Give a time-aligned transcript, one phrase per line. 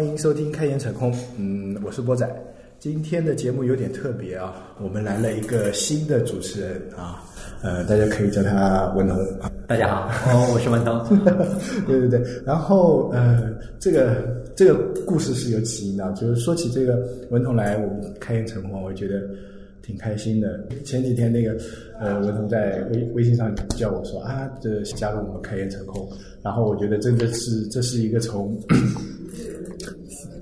[0.00, 1.12] 欢迎收听《开眼扯空》。
[1.36, 2.26] 嗯，我是波仔。
[2.78, 7.22] 今天的节目有点特别啊，我们来了一个新的主持人啊，
[7.60, 9.18] 呃，大家可以叫他文彤。
[9.66, 11.06] 大家好， 哦，我是文彤。
[11.86, 19.20] 对对对，然后呃，这个这个故事是有起因的，就是说起这个文彤来我们开眼成空，我觉得
[19.82, 20.66] 挺开心的。
[20.82, 21.54] 前几天那个
[22.00, 26.08] 呃，文彤在微微信上叫我说啊，这加入我们开眼成空，
[26.42, 28.58] 然后我觉得真的是这是一个从。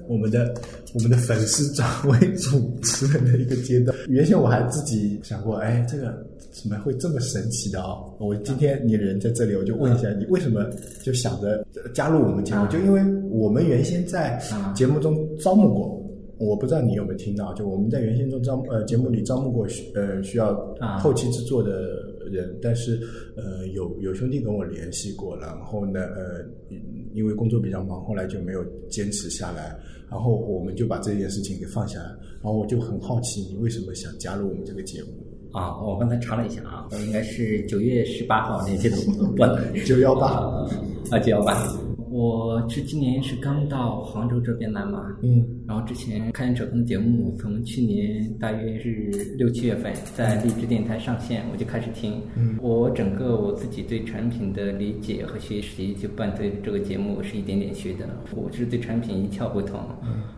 [0.08, 0.52] 我们的
[0.94, 8.12] 我们的粉丝转为主持人的一个阶段，原先我还自己想过，哎，这个怎么会这么神奇的哦？
[8.18, 10.64] 我今天你人在这里，我就问一下你，为什么
[11.02, 12.66] 就想着加入我们节目？
[12.68, 14.40] 就因为我们原先在
[14.74, 16.02] 节目中招募过，
[16.38, 20.54] 我不知道你有没有听到，就我们在原先中招呃节目里招募过需呃需要
[20.98, 21.70] 后期制作的
[22.28, 23.00] 人，但是
[23.36, 26.44] 呃有有兄弟跟我联系过，然后呢呃
[27.12, 29.78] 因为工作比较忙，后来就没有坚持下来。
[30.10, 32.06] 然后我们就把这件事情给放下来，
[32.42, 35.08] 然后我就很好奇，你为什么想加入我们这个节目？
[35.52, 38.96] 啊，我刚才查了一下啊，我应该是九月十八号那天的，
[39.36, 40.26] 不，九幺八
[41.12, 41.87] 啊，九幺八。
[42.10, 60.22] 我是今年是刚到杭州这边来嘛，嗯，然后之前看见扯空的节目，从去年大约是六七月份在荔枝电台上线，我就开始听，嗯，我整个我自己对产品的理解和学习，就伴随这个节目是一点点学的，我是对产品一窍不通，嗯，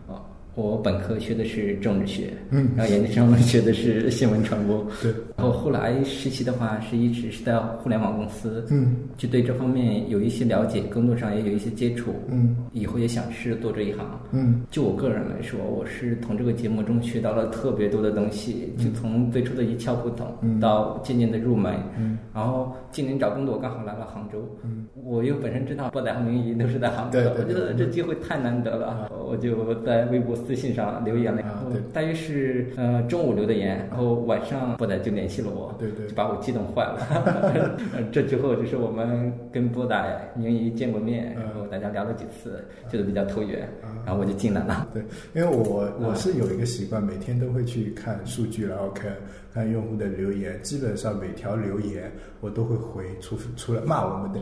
[0.55, 30.35] 我本科学的是政治学，嗯，然后研究生学的是新闻传播，对，然后后来实习的话是一直是在互联网公司，嗯，就对这方面有一些了解，工作上也有一些接触，嗯，以后也想试做这一行，嗯，就我个人来说，我是从这个节目中学到了特别多的东西，就从最初的一窍不通，到渐渐的入门，嗯，然后今年找工作刚好来了杭州，嗯，我又本身知道波仔和明仪都是在杭州，对，我觉得这机会太难得了，我就在微博。
[30.45, 37.77] 私信上留言了，然后大约是呃中午留的言，然后晚上波仔就联系了我，对对，就把我激动坏了。
[38.11, 43.67] 这之后就是我们跟波仔、明仪见过面，然后大家聊了几次，觉得比较投缘，
[44.05, 44.87] 然后我就进来了。
[44.93, 45.03] 对，
[45.33, 49.11] 因为我我是有一个习惯，每天都会去看数据，然后看
[49.53, 54.39] 看用户的留言，基本上每条留言我都会回，除除了骂我们的，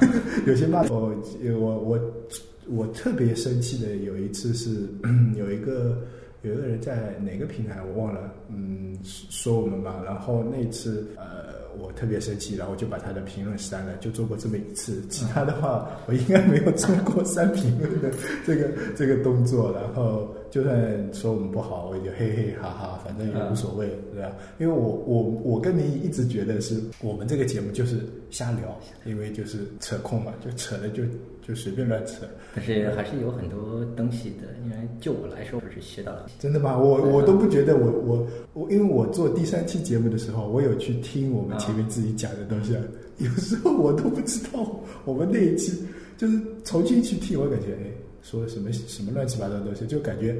[0.46, 1.12] 有些骂我
[1.58, 1.80] 我我。
[1.80, 1.98] 我
[2.70, 4.88] 我特别生气的有一次是
[5.36, 5.98] 有一个
[6.42, 18.10] 有一个人在哪个平台我忘了，嗯，说我们吧，然后那次呃我特别生气，然后就把他的评论删了，就做过这么一次，其他的话我应该没有做过删评论的
[18.46, 24.32] 这个这个动作，然后就算说我们不好，我也就嘿嘿哈哈，反正也无所谓，对吧？
[24.58, 28.00] 因为我我我跟你一直觉得是我们这个节目就是
[28.30, 31.02] 瞎聊，因为就是扯空嘛，就扯的就。
[31.42, 34.46] 就随便乱扯，但是还是有很多东西的。
[34.62, 36.26] 因为就我来说，我是学到了。
[36.38, 36.78] 真的吗？
[36.78, 42.74] 我我都不觉得，我我我，因为我做第三期节目的时候，我有去听我们前面自己讲的东西，
[43.18, 44.64] 有时候我都不知道
[45.04, 45.76] 我们那一期
[46.16, 47.90] 就是重新去听，我感觉哎，
[48.22, 50.36] 说什么什么乱七八糟的东西，就感觉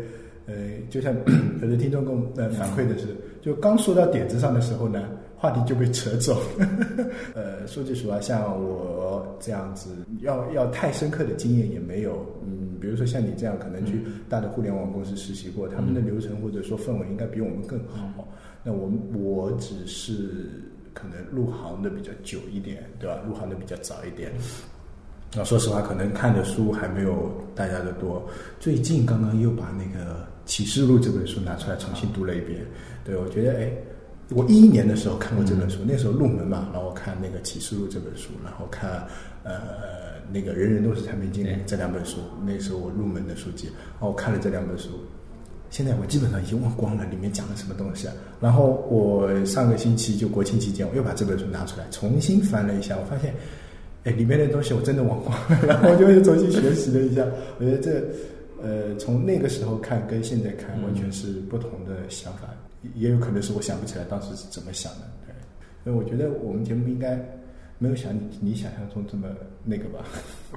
[0.46, 0.54] 呃，
[0.88, 1.14] 就像
[1.62, 3.08] 有的听众跟我呃反馈的是，
[3.40, 5.08] 就刚说到点子上的时候呢。
[5.40, 6.38] 话题就被扯走，
[7.34, 9.88] 呃，说句实话，像我这样子，
[10.20, 12.26] 要要太深刻的经验也没有。
[12.44, 18.28] 嗯，比如说像你这样，可能去大的互联网公司实习过，他们的流程或者说氛围应该比我们更好。
[18.62, 20.60] 那我们我只是
[20.92, 23.22] 可能入行的比较久一点，对吧？
[23.26, 24.30] 入行的比较早一点。
[25.34, 28.22] 那说实话，可能看的书还没有大家的多。
[28.58, 30.14] 最近刚刚又把那个
[30.44, 32.60] 《启示录》这本书拿出来重新读了一遍，
[33.04, 33.72] 对我觉得哎。
[34.32, 39.04] 我一一年的时候看过这本书，那时候入门嘛，然后看那个《启示录》这本书，然后看
[39.42, 39.52] 呃
[40.32, 44.90] 那个人人都是产品经理这两本书，那时候我入门的书籍，然后我看了这两本书，
[45.68, 48.14] 现在我基本上已经忘光了里面讲了什么东西啊。
[48.40, 53.34] 然后我上个星期就国庆期间，我又把这本书拿出来重新翻了一下，我发现，
[54.04, 57.24] 哎，里面的东西我真的忘光了，然后我就又重新学习了一下。
[57.58, 58.02] 我觉得这
[58.62, 62.48] 呃从那个时候看跟现在看完全是不同的想法。
[62.94, 65.34] 也有可能是我想不起来当时是怎么想的，对。
[65.84, 67.14] 所以我觉得我们节目应该
[67.76, 69.28] 没有想你你想象中这么
[69.64, 70.02] 那个吧？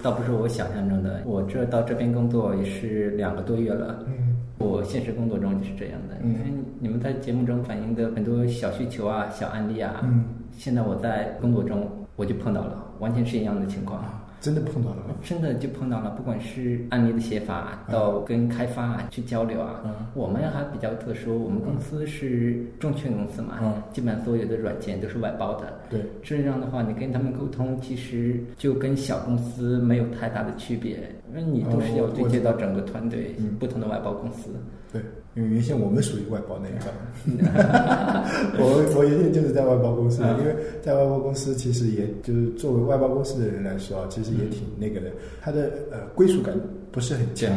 [0.02, 4.06] 倒不是我想象中的，我这到这边工作也是两个多月了。
[4.08, 4.38] 嗯。
[4.60, 6.40] 我现实工作中就是这样的，因为
[6.80, 10.24] 你们在节目中反映的很多小需求啊、小案例啊，嗯，
[10.58, 11.86] 现在我在工作中
[12.16, 14.02] 我就碰到了，完全是一样的情况。
[14.40, 15.16] 真的碰到了吗？
[15.24, 19.82] 真的就碰到了，不管是案例的写法到跟开发啊去交流啊，
[20.14, 23.58] 我们还比较特殊，我们公司是证券公司嘛，
[23.94, 25.80] 基本上所有的软件都是外包的。
[25.90, 31.00] 对，这样的话，你跟他们沟通，其实就跟小公司没有太大的区别，
[31.34, 34.50] 因为你都是要对接到整个团队，不同的外包公司。
[34.92, 35.02] 对，
[35.34, 36.94] 因为原先我们属于外包那一块，
[38.60, 46.56] 我我原先就是在外包公司，因为在外包公司其实也就是作为外包公司的人来说啊，其实也挺那个的，它的呃归属感
[46.92, 47.52] 不是很强。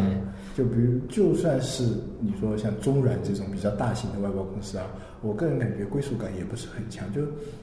[0.56, 1.84] 就比如就算是
[2.18, 4.86] 你说像中软这种比较大型的外包公司啊。
[5.22, 7.22] 我个人感觉归属感也不是很强，就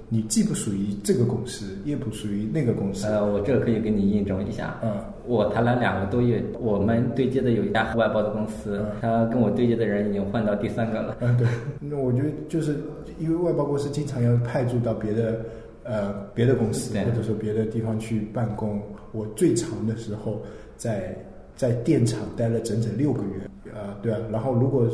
[0.09, 3.05] 你既不属于这个公司，也不属于那个公司。
[3.05, 4.77] 呃，我这个可以给你印证一下。
[4.83, 4.91] 嗯，
[5.27, 11.15] 我谈了两个多月，我们对接的有一家外包的公司，他跟我对接的人已经换到第三个了。
[11.21, 11.47] 嗯，对。
[11.79, 12.75] 那我觉得就是
[13.19, 15.39] 因为外包公司经常要派驻到别的
[15.83, 18.81] 呃别的公司或者说别的地方去办公。
[19.11, 20.41] 我最长的时候
[20.75, 21.15] 在
[21.55, 24.19] 在电厂待了整整六个月啊，对啊。
[24.31, 24.89] 然后如果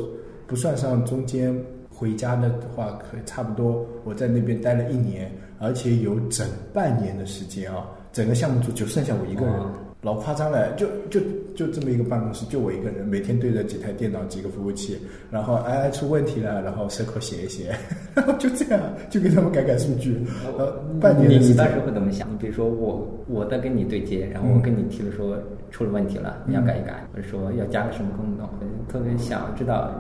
[0.45, 1.55] 不算上中间。
[1.99, 5.29] 回家的话，可差不多，我在那边待了一年，
[5.59, 9.55] 而且有整半年的时间啊，整个项目组就剩下我一个人，
[10.01, 11.19] 老夸张了，就就
[11.53, 14.97] 就这么一个办公室，就我一个人，每天对着几台电脑、几个服务器，
[15.29, 17.75] 然后哎出问题了，然后随口写一写，
[18.15, 20.17] 然 后就这样，就给他们改改数据。
[20.57, 22.31] 呃，半年你你当时会怎么想？
[22.31, 25.37] 你比如说我我在跟你对接，然后我跟你提了说
[25.69, 28.47] 出了问题了，你要改一改，或者说要加个什么功能，
[28.87, 29.93] 特别想知道。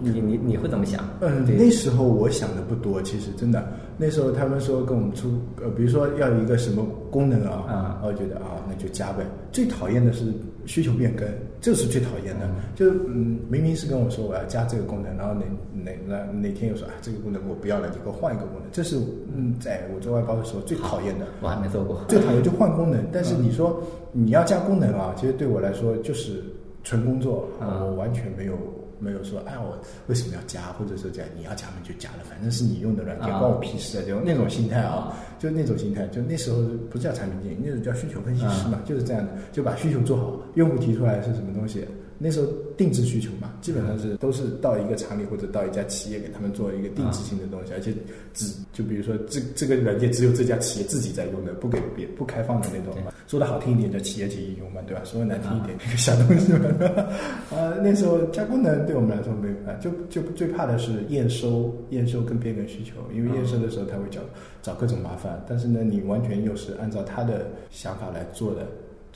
[0.00, 1.04] 你你你会怎么想？
[1.20, 3.66] 嗯，那时候我想的不多，其实真的。
[3.98, 5.28] 那时候他们说跟我们出，
[5.62, 9.24] 呃，比如说要一个什么功能啊，啊，我觉得啊，那就加呗。
[9.50, 10.26] 最讨厌的是
[10.66, 11.26] 需求变更，
[11.62, 12.46] 这是最讨厌的。
[12.74, 18.64] 就嗯，明明是跟我说我要加这个功能，然后哪哪哪哪天又说啊，这个功能我不要了，你给我换一个功能。
[18.70, 18.98] 这是
[19.34, 21.24] 嗯，在我做外包的时候最讨厌的。
[21.40, 22.02] 我还没做过。
[22.06, 23.82] 最讨厌就换功能，但是你说
[24.12, 26.42] 你要加功能啊，其实对我来说就是
[26.84, 28.52] 纯工作，我完全没有。
[28.98, 30.72] 没有说，哎，我为什么要加？
[30.72, 34.02] 或者说讲你要加嘛就加了，反正是你用的软件，关我屁事啊！
[34.06, 41.86] 就那种心态啊，就那种心态，就那时候不叫产品经理，那种叫需求分析师嘛，就是这样的，就把需求做好，用户提出来是什么东西。
[42.18, 42.46] 那时候
[42.76, 47.92] 定制需求嘛，基本上是都是到一个厂里或者到一家企业给他们做一个定制性的东西，而且
[48.32, 53.12] 只就比如说这这个软件只有这家企业自己在用的，不给别不开放的那种嘛。
[53.26, 55.02] 说的好听一点叫企业级应用嘛，对吧？
[55.04, 56.58] 说的难听一点一个小东西嘛。
[57.50, 64.20] 啊，那时候加功能对我们来说没啊，就就最怕的是验收验收跟变更需求，因为验收的时候他会找
[64.62, 68.66] 找各种麻烦，但是呢，你完全又是按照他的想法来做的。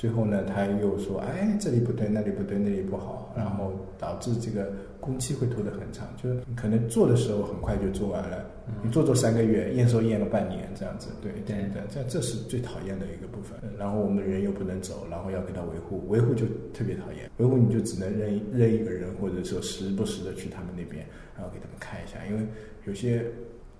[0.00, 8.46] 最后呢，他又说：“哎，这里不对，那里不对，那里不好。”然后导致这个工期会拖得很长，就是可能做的时候很快就做完了，
[8.82, 11.10] 你做做三个月，验收验了半年这样子。
[11.20, 13.60] 对对对，这这是最讨厌的一个部分。
[13.78, 17.30] 然后我们人又不能走，然后要给他维护，维护就特别讨厌。
[17.36, 21.04] 维护你就只能认认一个人，或者说时不时的去他们那边，
[21.36, 22.46] 然后给他们看一下，因为
[22.86, 23.22] 有些。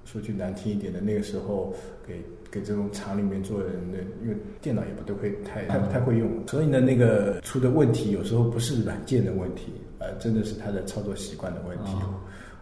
[0.03, 1.75] 说句难听一点的，那个时候
[2.09, 11.93] 给给这种厂里面做人的，因为电脑也不都会太太不太会用，所以呢，那个出的问题有时候不是软件的问题，呃，真的是他的操作习惯的问题。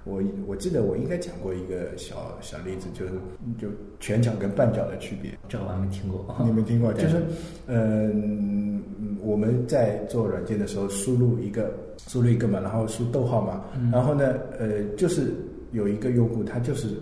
[0.04, 3.12] 我我记得我应该讲过一个小小例子，就是
[3.58, 3.68] 就
[4.00, 5.36] 全角跟半角的区别。
[5.48, 6.92] 这我还没听过，你没听过？
[6.92, 7.22] 就是，
[7.66, 8.82] 嗯，
[9.22, 11.72] 我们在做软件的时候，输入一个
[12.06, 15.32] 输入一个嘛，然后输逗号嘛，然后呢，呃，就是。
[15.70, 16.96] 有一个用户，他就是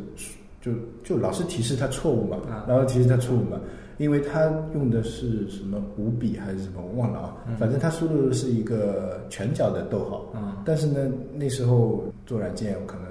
[0.66, 0.72] 就
[1.04, 3.60] 就老是提示他错误嘛，然后提示他错误嘛，
[3.98, 10.32] 因为他用的是什么五笔还是什么，我忘了啊，反正他输入的是一个全角的逗号，
[10.64, 13.04] 但是呢，那时候做软件可能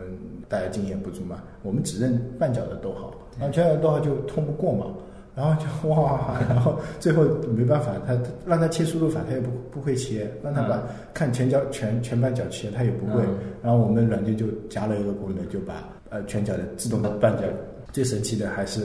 [0.50, 4.88] 大家经验不足嘛，我们只认半角的逗号，然后全角的逗号就通不过嘛。
[5.35, 7.25] 然后就哇，然后最后
[7.55, 10.81] 没办法，他让他切输入法，他也不不会切，让他把
[11.13, 13.21] 看全角全全半角切，他也不会。
[13.61, 17.43] 然后我们软件就加了一个功能，就把呃全角的自动的半角。
[17.91, 18.81] 最神奇的还是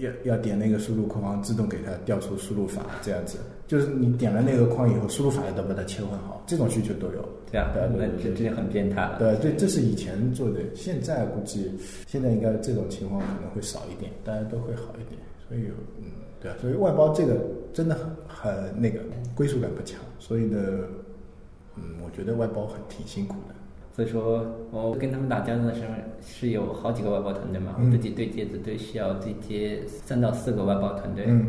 [0.00, 3.38] 要要要点那个输入框，自动给他调出输入法，这样子。
[3.66, 7.28] 就是你点了那个框以后，输入法也都把它切换好，这种需求都有。
[7.50, 9.18] 这样，那这这很变态了。
[9.18, 11.72] 对对，这是以前做的，现在估计
[12.06, 15.20] 现在应该这种情况可能会少一点，大家都会好一点。
[15.48, 16.10] 所以，嗯，
[16.40, 17.36] 对啊，所以外包这个
[17.72, 19.00] 真的很很那个
[19.34, 20.58] 归属感不强，所以呢，
[21.76, 23.54] 嗯，我觉得外包很挺辛苦的。
[23.96, 25.86] 所以说，我跟他们打交道的时候
[26.20, 31.24] 是有好几个外包团队嘛，我自己对接的队需要对接三到四个外包团队。
[31.26, 31.46] 嗯，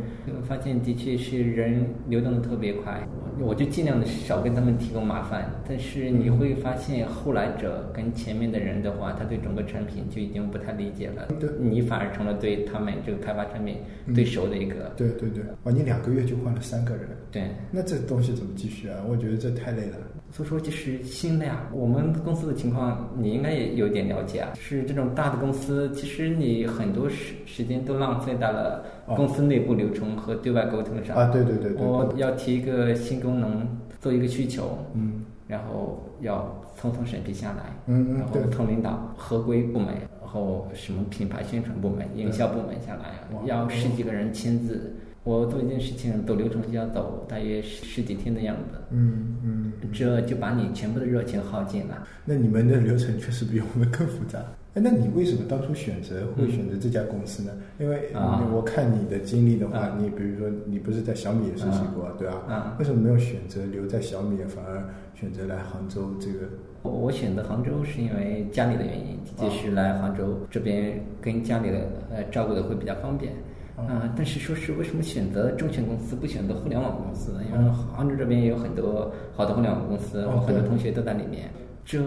[0.47, 3.05] 发现的确是人流动的特别快，
[3.41, 5.51] 我就尽量的少跟他们提供麻烦。
[5.67, 11.27] 但是你会发现，后来者跟前面的人的话，他对整个产品就已经不太理解了。
[11.41, 13.79] 对，你反而成了对他们这个开发产品
[14.15, 14.93] 最熟的一个。
[14.95, 17.09] 对对对，哇，你两个月就换了三个人。
[17.29, 19.03] 对，那这东西怎么继续啊？
[19.05, 19.97] 我觉得这太累了。
[20.37, 21.67] 所以说，就是新的呀。
[21.73, 24.51] 我们公司的情况，你应该也有点了解啊。
[24.53, 31.17] 是这种大的公司，其实你很多时时间都浪费在了公司内部流程和对外沟通上。
[31.17, 31.83] 啊，对对对对。
[31.83, 33.67] 我要提一个新功能，
[33.99, 39.87] 做一个需求，嗯，然后要层层审批下来，嗯嗯，然后从领导、合规部门，
[40.21, 44.95] 然后什么品牌宣传部门、营销部门下来，要十几个人签字。
[45.27, 52.07] 我做一件事情走流程就要走大约十十几天的样子，嗯嗯，这就把你全部的热情耗尽了。
[52.23, 54.39] 那你们的流程确实比我们更复杂。
[54.75, 57.51] 哎，那你为什么当初选择会选择这家公司呢？
[57.77, 58.09] 因为
[58.53, 62.43] 我看你的经历的话，你比如说你不是在小米也实习过，对吧？
[62.47, 66.47] 啊为什么没有选择留在小米，反而选择来杭州这个？
[66.83, 71.79] 我我选择杭州是因为家里的原因，就是来杭州这边跟家里的
[72.11, 73.33] 呃照顾的会比较方便。
[73.77, 77.41] 啊，但是说是为什么选择证券公司不选择互联网公司呢？
[77.45, 81.49] 因为杭州这边也有很多好的互联网公司，我很多同学都在里面。
[81.85, 82.01] 这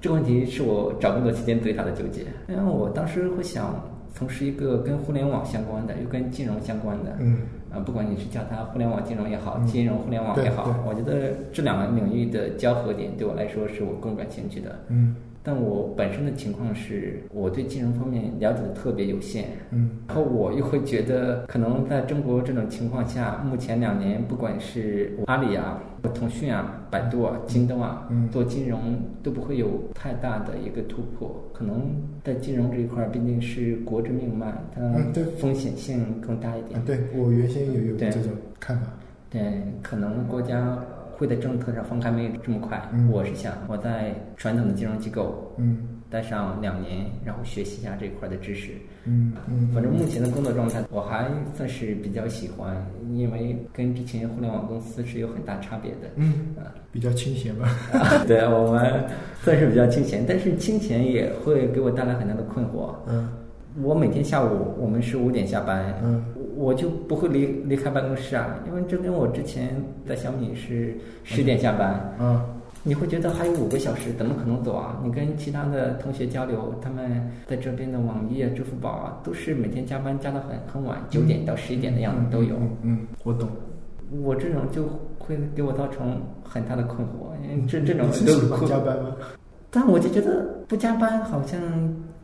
[0.00, 2.26] 这个问题是我找工作期间最大的纠结。
[2.48, 3.82] 因为我当时会想
[4.14, 7.16] 从事一个跟互联网相关的，又跟金融相关的。
[7.18, 7.38] 嗯。
[7.70, 14.78] 啊，不管你是叫它互联网金融也好，金融互联网也好，我觉得这两个领域的交合点对我来说是我更感兴趣的。
[14.88, 15.16] 嗯。
[15.42, 31.42] 但我本身的情况是，我对金融方面了解的特别有限，嗯，然后我又会觉得，可能在中国这种情况下，目前两年，不管是阿里啊、腾讯啊、百度啊、京东啊，嗯，做金融都不会有太大的一个突破。
[31.54, 31.92] 可能
[32.22, 36.78] 在金融这一块，毕竟是国之命脉，它风险性更大一点。
[36.84, 38.88] 对我原先也有这种看法。
[39.30, 40.78] 对，可能国家。
[41.18, 48.70] 会在政策上放开没有这么快，我是想我在传统的金融机构，嗯，待上两年，然后学习一下这块的知识，
[49.04, 52.76] 嗯嗯，反正目前的工作状态我还算是比较喜欢，
[53.12, 57.68] 因为跟之前互联网公司是有很大差别的，嗯啊，比较清闲吧，
[58.28, 59.04] 对我们
[59.42, 63.28] 算是比较清闲，但是清闲也会给我带来很大的困惑，嗯。
[63.82, 66.24] 我每天下午我们是五点下班，嗯，
[66.58, 72.42] 我就不会离离开办公室啊，因为这跟我之前在小米是十点下班，嗯，
[72.82, 75.00] 你会觉得还有五个小时，怎么可能走啊？
[75.04, 82.56] 你跟其他的同学交流，他们在这边的网易啊、支付宝啊，都是每天加班加到很很晚，九点到十一点的样子都有。
[82.56, 83.48] 嗯嗯，我懂。
[84.20, 84.82] 我这种就
[85.16, 88.08] 会给我造成很大的困惑，因为这这种
[88.50, 89.14] 都加班吗？
[89.70, 91.60] 但我就觉得不加班好像。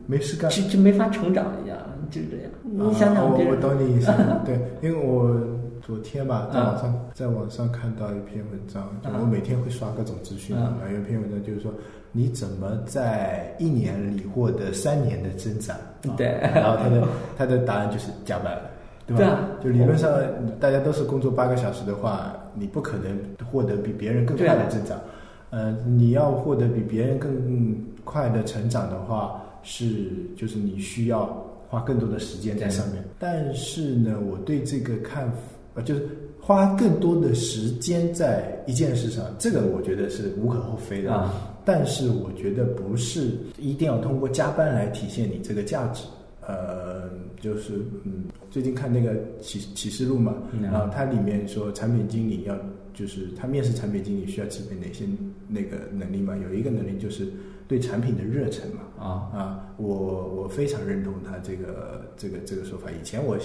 [0.07, 1.75] 没事干，就就没法成长一样，
[2.15, 2.51] 就是这样。
[2.63, 4.11] 你想想，我我懂你意思。
[4.45, 5.35] 对，因为我
[5.81, 10.77] 昨天吧，在网上在网上看到一篇文章，就我每天会刷各种资讯嘛。
[10.91, 11.71] 有一篇文章就是说，
[12.13, 15.75] 你怎么在一年里获得三年的增长？
[16.15, 16.27] 对。
[16.53, 17.07] 然后他的
[17.37, 18.57] 他的答案就是加班，
[19.05, 19.39] 对吧？
[19.61, 20.09] 就理论上，
[20.59, 23.17] 大家都是工作八个小时的话，你不可能
[23.51, 24.97] 获得比别人更快的增长。
[25.49, 29.41] 呃，你要获得比别人更快的成长的话。
[29.67, 31.43] 是，就是你需要
[31.75, 33.03] 花更多的时间在上面。
[33.19, 35.29] 但是呢，我对这个看，
[35.73, 36.07] 呃，就是
[36.39, 41.11] 花更多的时间在一件事上，这个我觉得是无可厚非的。
[41.11, 46.05] 啊，但是我觉得不是一定要通过加班来体现你这个价值。
[46.47, 47.09] 呃，
[47.41, 47.73] 就是
[48.05, 52.57] 嗯，最近看那个启启示录嘛，然后它里面说产品经理要，
[52.93, 55.03] 就是他面试产品经理需要具备哪些
[55.49, 56.37] 那个能力嘛？
[56.37, 57.27] 有一个能力就是。
[57.67, 62.91] 对产品的热忱嘛，啊啊，我我非常认同他这个这个这个说法。
[62.91, 63.37] 以前我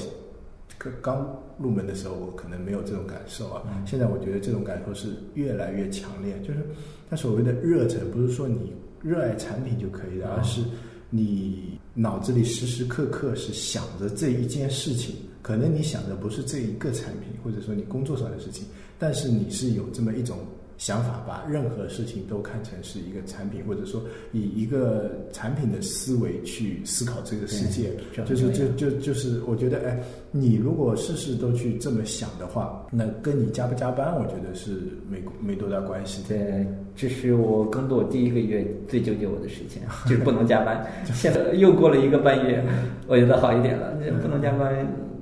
[0.78, 3.62] 刚刚入门的时候，我可能没有这种感受啊。
[3.86, 6.38] 现在我觉得这种感受是越来越强烈。
[6.40, 6.60] 就是
[7.08, 10.62] 他所谓的热忱，不是说你热爱产品就可以的，而是
[11.08, 15.16] 你脑子里时时刻刻是想着这一件事情。
[15.42, 18.66] 可能你想的不是这一个产品，或者说你工作上的事情，
[18.98, 20.36] 但是你是有这么一种。
[20.80, 24.00] 想法把任何事情都看成是一个产品，或者说
[24.32, 27.90] 以一个产品的思维去思考这个世界，
[28.24, 34.70] 就是就就就是我觉得，哎，你如果事事都去这么想的话，那跟你加不加班，我觉得是
[35.06, 36.22] 没没多大关系。
[36.26, 40.82] 对，这是我工作第一个月最纠结我的事情， 就是不能加班。
[41.12, 42.64] 现在又过了一个半月，
[43.06, 44.74] 我觉得好一点了，不能加班。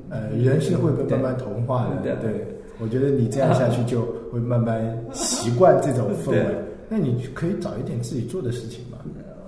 [0.09, 2.47] 呃，人是会被慢慢同化的，对。
[2.81, 6.57] 我觉得你这样下去就会慢慢习惯这种氛围，
[6.89, 8.99] 那你可以找一点自己做的事情嘛。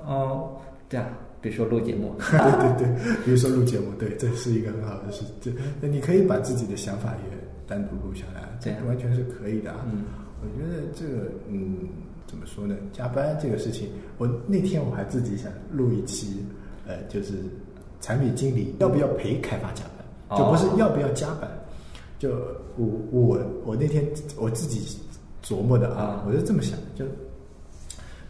[0.06, 0.50] 哦，
[0.88, 1.06] 对啊，
[1.40, 2.38] 比如说录节目，对
[2.76, 5.22] 对对，比如说录节目，对，这是一个很好的事。
[5.40, 9.86] 这那你可以把自己的想法也单独录下来，这完全是可以的啊。
[9.92, 10.04] 嗯，
[10.42, 11.76] 我觉得这个，嗯，
[12.26, 12.74] 怎么说呢？
[12.92, 16.44] 加班这个事情，我那天我还自己想录一期，
[16.86, 17.34] 呃，就是
[18.00, 19.84] 产品经理要不要陪开发加
[20.28, 21.48] 班，就不是要不要加班。
[22.20, 22.28] 就
[22.76, 24.82] 我我我那天我自己
[25.42, 27.04] 琢磨的啊，我是这么想的，就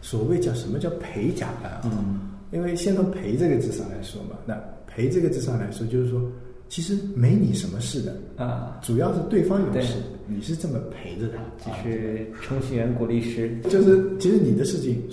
[0.01, 1.81] 所谓叫什么叫陪加班啊？
[1.83, 4.57] 嗯，因为先从陪这个字上来说嘛，那
[4.87, 6.21] 陪这个字上来说，就是说
[6.69, 11.27] 其实没你什么事的啊，主要是对方有事，你是这么陪着
[11.59, 15.03] 他，就是程序员鼓励师，就是其实你的事情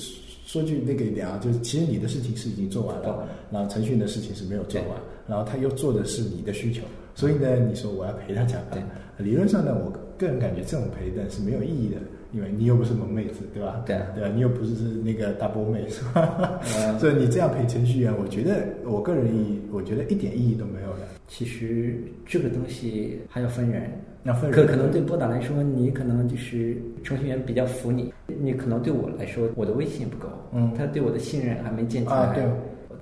[0.47, 4.90] 说句那个一点啊，就是其实你的事情是已经做完了，然后程序员的事情是没有做完，
[5.26, 6.82] 然后他又做的是你的需求。
[7.18, 8.80] 所以呢，你说我要陪他加班，
[9.16, 11.96] 理论上呢，我个人感觉这种陪的是没有意义的，
[12.32, 13.82] 因为你又不是萌妹子，对吧？
[13.84, 14.30] 对啊，对吧？
[14.32, 14.72] 你又不是
[15.02, 16.60] 那个大波妹，是吧？
[17.00, 21.08] 所以你这样陪程序员，我觉得我个人意义，我觉得一点意义都没有的。
[21.26, 23.90] 其实这个东西还要分人，
[24.22, 24.52] 要分人。
[24.52, 32.14] 可可能对波导来说，你可能就是程序员比较服你，你可能对我来说，我的威信不够，嗯，他对我的信任还没建起来。
[32.14, 32.44] 啊，对。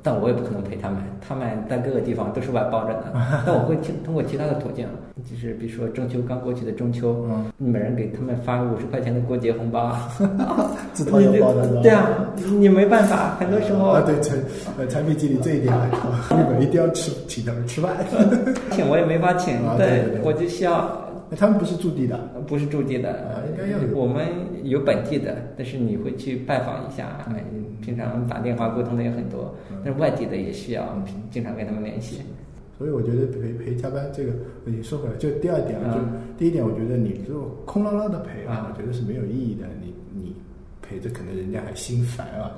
[0.07, 3.13] 但我也不可能陪他们，他们在各个地方都是外包着的。
[3.45, 4.87] 但我会通通过其他的途径，
[5.29, 9.99] 就是比如说中秋刚过去的中秋，嗯，每人给他们发五十块钱的过节红包，
[10.95, 14.39] 自掏腰包的，对啊，你没办法，很多时候啊，对产
[14.79, 16.01] 呃产品经理这一点来说，
[16.39, 17.97] 日本一定要吃请他们吃饭，
[18.71, 21.06] 请我也没法请，对，我就需要。
[21.35, 22.17] 他们不是驻地的，
[22.47, 23.97] 不是驻地的，应该要有。
[23.97, 24.29] 我们
[24.63, 27.27] 有本地的，但是你会去拜访一下，
[27.81, 29.53] 平常打电话沟通的也很多。
[29.85, 32.21] 但是外地的也需要经常跟他们联系。
[32.79, 34.33] 所以我觉得陪陪加班这个，
[34.65, 36.01] 你说回来，就第二点啊，就
[36.39, 39.67] 第一点，我觉得你就空落落的陪啊，我觉得是没有意义的。
[39.81, 40.37] 你你
[40.81, 42.53] 陪着，可能人家还心烦啊。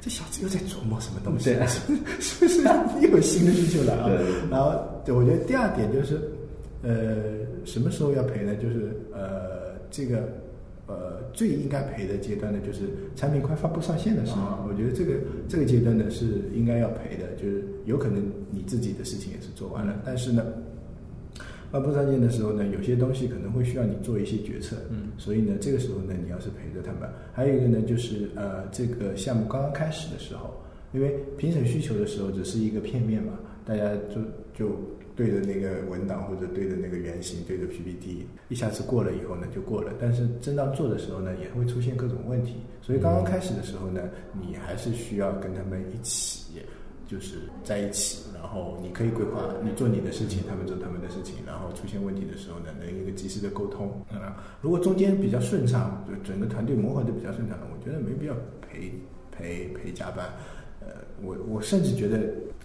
[0.00, 1.54] 这小子又在琢磨什么东西？
[2.18, 2.62] 是不是
[3.00, 4.10] 又有新的需求了啊？
[4.50, 4.72] 然后，
[5.14, 6.18] 我觉得第二点就是。
[6.82, 7.16] 呃，
[7.64, 8.54] 什么时候要赔呢？
[8.56, 10.28] 就是呃，这个
[10.86, 14.66] 呃，最应该赔的阶段呢，就是产品快发布上线的时候。
[14.68, 15.14] 我觉得这个
[15.48, 20.44] 这个阶段呢是应该要赔的，就是有可能你自己的事情也是做完了，但是呢，
[21.70, 24.76] 发布上线的时候呢，有些东西可能会需要你做一些决策。
[24.88, 27.08] 嗯，所以呢，这个时候呢，你要是陪着他们。
[27.32, 30.54] 还有一个呢，就是呃，这个项目刚刚开始的时候，
[30.92, 33.32] 因为评审需求的时候只是一个片面嘛，
[33.64, 34.20] 大家就
[34.54, 34.76] 就。
[35.18, 39.92] 对着那个文档或者对着那个原型，对着 PPT，一下子过了以后呢，就过了。
[40.00, 42.54] 但是真到做的时候呢，也会出现各种问题。
[42.80, 44.00] 所以刚刚开始的时候呢，
[44.32, 46.62] 你还是需要跟他们一起，
[47.08, 48.22] 就是在一起。
[48.32, 51.34] 然后你可以规划，你做你的事情，他们做他们的事情。
[51.44, 53.90] 然后出现问题的时候呢，能一个及时的沟通。
[54.12, 58.92] 啊，如果中间比较顺畅，就整个团队磨合的比较顺畅，我觉得没必要陪
[59.32, 60.30] 陪陪加班。
[60.80, 60.88] 呃，
[61.22, 62.18] 我我甚至觉得。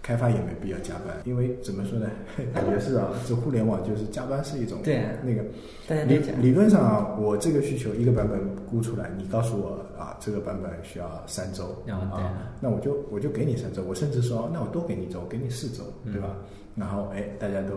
[0.03, 2.09] 开发也没必要加班，因为怎么说呢？
[2.53, 8.37] 感觉是啊，这互联网就是加班是一种对那个理理论上啊，我这个需求一个版本
[8.69, 16.35] 估出来，你告诉我啊，这个版本需要三周啊，那我就我就给你三周，我甚至说那我多给你一周，给你四周，对吧？
[16.75, 17.75] 然后哎，大家都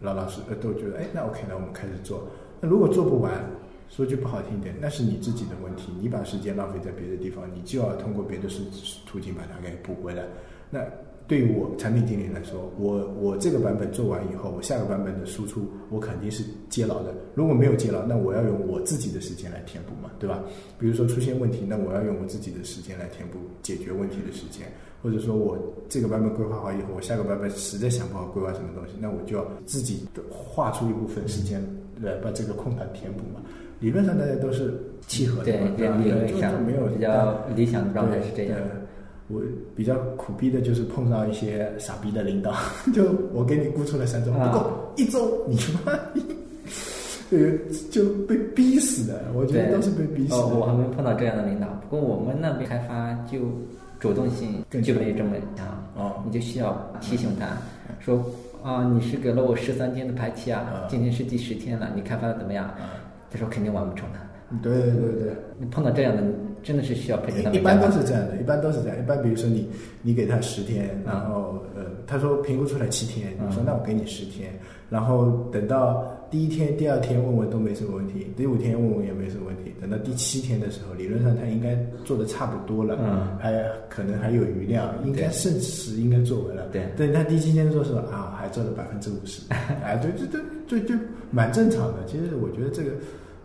[0.00, 2.26] 老老实呃都觉得哎，那 OK，那我们开始做。
[2.60, 3.32] 那如果做不完，
[3.94, 8.56] 说句不好听点，那是你自己的问题，你把时间浪费在别的地方，你就要通过别的途
[9.06, 10.24] 途径把它给补回来。
[10.70, 10.80] 那
[11.28, 17.14] 对于我产品经理来说，我我这个版本做完以后，我下个版本的输出我肯定是接牢的。
[17.34, 20.42] 如果没有接牢，那我要用我自己的时间来填补嘛，对吧？
[20.78, 24.66] 比如说出现问题，那我要用我自己的时间来填补解决问题的时间，
[25.02, 25.58] 或者说我
[25.90, 31.62] 这个版本规划好以后，我下个版本实在想不好规划什么东西，那我就要自己划出一部分时间
[32.00, 33.42] 来把这个空白填补嘛。
[33.82, 34.72] 理论上大家都是
[35.08, 38.56] 契合的，对对理论上没有比较理想的状态是这样。
[39.28, 39.40] 我
[39.74, 42.54] 比较苦逼的就是碰到一些傻逼的领导，
[42.94, 45.92] 就我给你估出了三周不够，一周你妈，
[47.30, 47.38] 呃
[47.90, 50.46] 就被逼死的，我觉得都是被逼死的。
[50.48, 53.38] 我还没碰到这样的领导，不过我们那边开发就
[53.98, 55.66] 主动性就没这么强，
[55.96, 57.46] 哦，你就需要提醒他
[58.00, 58.22] 说
[58.62, 62.70] 啊，你是给了我十三天的排期啊，今天是第十天了，你开发的怎么样？
[63.32, 64.18] 他说肯定完不成的。
[64.62, 66.22] 对对对对，你碰到这样的。
[66.62, 67.58] 真的是需要陪着他们。
[67.58, 68.96] 一般都是这样的，一般都是这样。
[68.96, 69.68] 一般比如说你，
[70.00, 74.52] 你给他十天，然后呃，他说评估出来七天，你说那我给你十天，
[74.88, 86.68] 然后等到第一天、第二天问问都没什么问题，第五天问问也没什么问题，等到第七天的时候，理论上他应该做的差不多了，嗯，还可能还有余量，应该甚至应该做完了。
[86.70, 89.42] 对，但他第七天做时候啊，还做了百分之五十，
[89.82, 90.94] 哎，对，这这这就
[91.32, 92.04] 蛮正常的。
[92.06, 92.92] 其实我觉得这个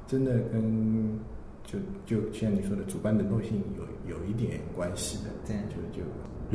[0.08, 1.20] 真的跟。
[1.68, 6.02] 就就像你说的，主观能动性有有一点关系的，对就就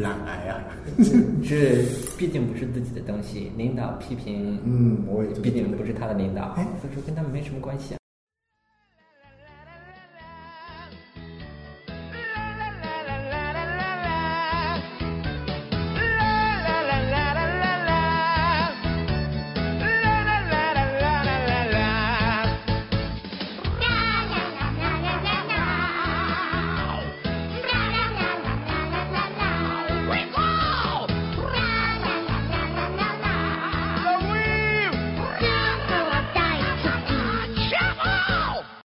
[0.03, 0.65] 懒癌啊，
[1.45, 1.85] 这
[2.17, 8.02] 毕竟不是自己的东西，领导批评，嗯，我也毕竟不是他的领导哎，所以说跟他们没什么关系啊。